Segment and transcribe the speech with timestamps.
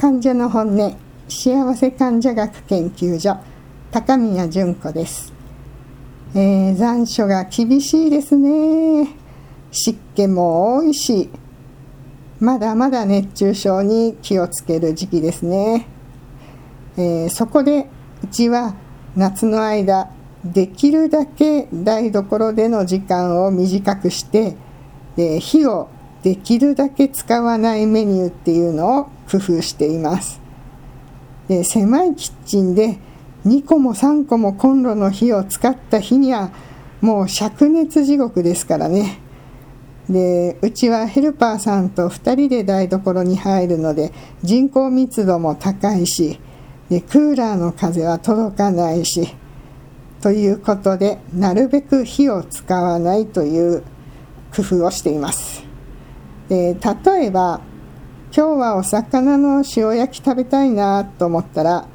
[0.00, 0.96] 患者の本音
[1.28, 3.36] 幸せ患者学研究所
[3.90, 5.32] 高宮純子です、
[6.36, 9.08] えー、残暑が厳しいですね。
[9.72, 11.28] 湿気も多いし
[12.38, 15.88] まだまだ熱中症に気をつける時期ですね、
[16.96, 17.90] えー、そこで
[18.22, 18.76] うちは
[19.16, 20.12] 夏の間
[20.44, 24.56] できるだけ台所での時間を短くして
[25.16, 25.88] で火を
[26.22, 30.40] できるだけ使わないメニューっていうのを工夫しています。
[31.48, 32.98] で狭いキッチンで
[33.46, 36.50] 2個も3個もコンロの火を使った日には
[37.00, 39.20] もう灼熱地獄ですからね。
[40.08, 46.40] でうちはヘルパーさんと2人で台所に入るので人口密度も高いし
[46.88, 49.34] でクーラーの風は届かないし
[50.22, 53.82] ということでなるべく火を使わないという
[54.56, 55.62] 工夫をしています。
[56.48, 57.60] で例えば
[58.30, 61.88] 今日はお魚の塩焼き食べたいなと思ったら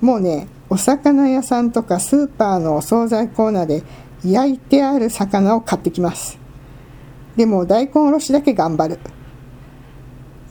[0.00, 3.82] もうねお魚屋さんとかスーパーのお惣菜コーナーで
[4.24, 6.38] 焼いてある魚を買ってきます。
[7.36, 9.00] でも大根おろしだけ頑張る。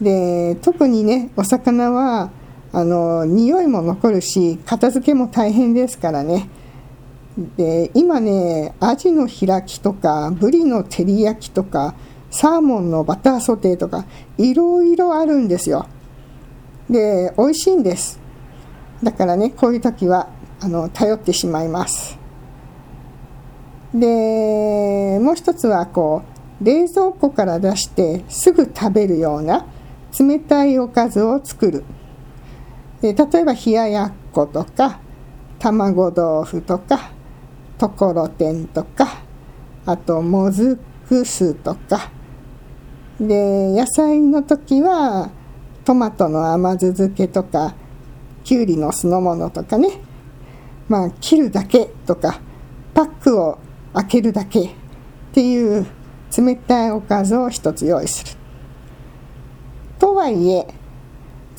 [0.01, 2.31] で特にねお魚は
[2.71, 6.49] あの匂いも残るし片付けも大変ですからね。
[7.57, 11.93] で今ねアジの開きとかブリの照り焼きとか
[12.33, 14.05] サーモンのバターソテーとか
[14.39, 15.85] いろいろあるんですよ。
[16.89, 18.19] で美味しいんです。
[19.03, 22.17] だからねこういう時はあの頼ってしまいます。
[23.93, 26.23] でもう一つはこ
[26.59, 29.67] う冷蔵庫から出してすぐ食べるような
[30.19, 31.83] 冷たいおかずを作る。
[33.01, 34.99] で例えば冷ややっことか
[35.59, 37.11] 卵豆腐とか
[37.77, 39.19] ところてんとか
[39.85, 42.09] あともずく酢とか。
[43.19, 45.31] で野菜の時は
[45.85, 47.75] トマトの甘酢漬けとか
[48.43, 49.89] きゅうりの酢の物とかね
[50.89, 52.41] まあ切るだけとか
[52.93, 53.59] パックを
[53.93, 54.69] 開けるだけっ
[55.33, 55.85] ていう
[56.35, 58.31] 冷たいおかずを一つ用意する。
[59.99, 60.67] とはいえ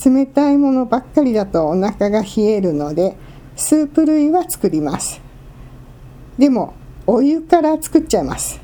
[0.04, 3.16] 冷たいものばっかりだとお腹が冷えるので
[3.56, 5.20] スープ類は作ります。
[6.36, 6.74] でも
[7.06, 8.60] お湯から作っちゃいます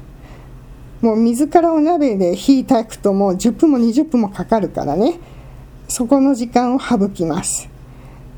[1.00, 5.18] もう水からお鍋で火炊くともう10分も20分もかかるからね。
[5.88, 7.68] そこの時間を省きます。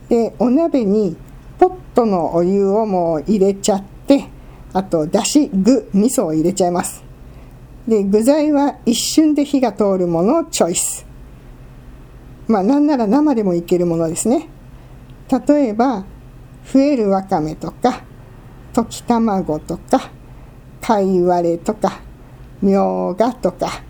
[0.08, 1.16] でお鍋に
[1.58, 4.26] ポットのお湯をもう入れちゃって
[4.72, 7.02] あとだし具味噌を入れちゃいます。
[7.86, 11.04] で具材は一瞬で火が通るものをチョイス。
[12.46, 14.48] まあなんなら生でもいけるものですね。
[15.46, 16.04] 例えば
[16.72, 18.04] 増えるわかめとか
[18.72, 20.10] 溶き卵とか
[20.80, 22.00] 貝割れとか
[22.62, 23.82] みょうがとか。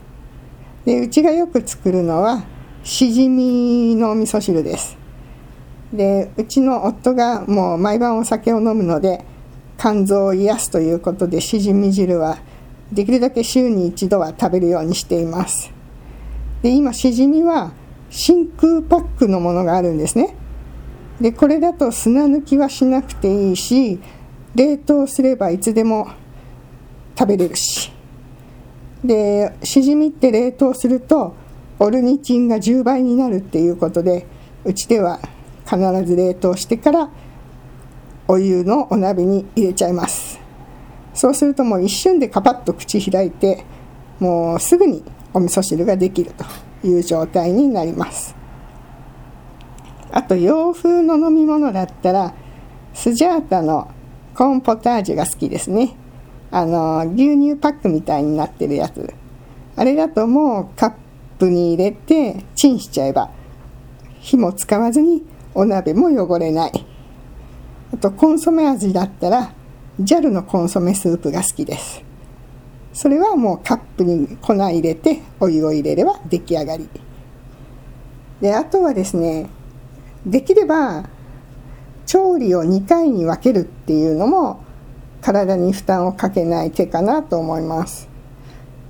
[0.84, 2.42] でうちがよく作るのは
[2.82, 4.96] しじみの味噌汁です。
[5.92, 9.24] でうちの夫がもう毎晩お酒を飲むので
[9.78, 12.38] 肝臓を癒すということでしじみ汁は
[12.90, 15.70] できるだけ週に一度は食べるようにしています。
[16.62, 17.72] で今しじみは
[18.08, 20.34] 真空パックのものがあるんですね。
[21.20, 24.00] でこれだと砂抜きはしなくていいし
[24.54, 26.08] 冷凍すればいつでも
[27.18, 27.92] 食べれるし。
[29.04, 31.34] でしじみって冷凍すると
[31.78, 34.26] オルニチンが10倍になるっていうことで
[34.64, 35.20] うちでは
[35.64, 37.10] 必ず冷凍してから
[38.28, 40.40] お湯のお鍋に入れちゃいます。
[41.14, 43.64] そうするともう一瞬でカパッと口開いて
[44.18, 45.02] もうすぐに
[45.34, 48.34] お味噌汁ができるという状態になります。
[50.10, 52.34] あと洋風の飲み物だったら
[52.94, 53.90] スジャータの
[54.34, 55.96] コーンポタージュが好きですね。
[56.52, 59.12] あの牛乳パックみたいになってるやつ。
[59.74, 60.92] あれだともうカッ
[61.38, 63.30] プに入れてチンしちゃえば
[64.20, 65.24] 火も使わずに
[65.54, 66.86] お鍋も汚れない。
[67.94, 69.54] あとコンソメ味だったら
[70.00, 72.04] JAL のコンソメスープが好きです。
[72.92, 76.88] それはもうカップに粉入れてお湯を入れれば出来上がり。
[78.42, 79.48] であとはですね
[80.26, 81.08] できれば
[82.04, 84.61] 調理を2回に分けるっていうのも
[85.22, 88.08] 体に負担をかけない手かなと思います。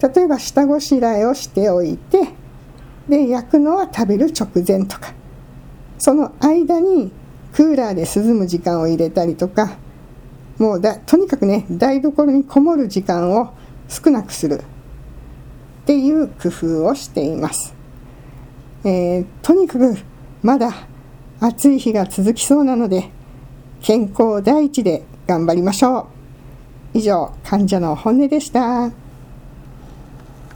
[0.02, 2.29] 例えば下ごしらえをしておいて
[3.08, 5.14] で焼くのは食べる直前とか。
[5.99, 7.12] その間に
[7.52, 9.76] クーラーで涼む時間を入れたりとか。
[10.58, 13.52] もうだとにかくね台所にこもる時間を
[13.88, 14.62] 少なくする。
[15.82, 17.75] っていう工夫をしています、
[18.85, 19.96] えー、とにかく
[20.43, 20.73] まだ
[21.40, 23.11] 暑い日が続きそうなので
[23.81, 26.12] 健康第一で頑張りましょう。
[26.94, 29.01] 以上患者の本音でした。